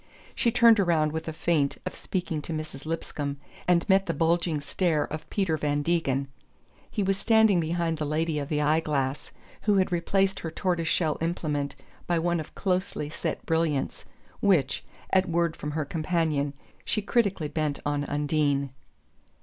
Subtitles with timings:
[0.35, 2.87] She turned around with a feint of speaking to Mrs.
[2.87, 6.27] Lipscomb, and met the bulging stare of Peter Van Degen.
[6.89, 10.87] He was standing behind the lady of the eye glass, who had replaced her tortoise
[10.87, 11.75] shell implement
[12.07, 14.03] by one of closely set brilliants,
[14.39, 18.71] which, at word from her companion, she critically bent on Undine.